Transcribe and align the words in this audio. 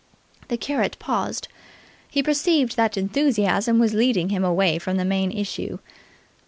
."The 0.47 0.57
curate 0.57 0.97
paused. 0.97 1.47
He 2.09 2.23
perceived 2.23 2.75
that 2.75 2.97
enthusiasm 2.97 3.77
was 3.77 3.93
leading 3.93 4.29
him 4.29 4.43
away 4.43 4.79
from 4.79 4.97
the 4.97 5.05
main 5.05 5.31
issue. 5.31 5.77